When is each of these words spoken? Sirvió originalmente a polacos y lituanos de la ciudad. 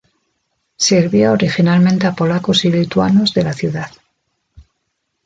Sirvió 0.77 1.31
originalmente 1.33 2.07
a 2.07 2.13
polacos 2.15 2.65
y 2.65 2.71
lituanos 2.71 3.35
de 3.35 3.43
la 3.43 3.53
ciudad. 3.53 3.91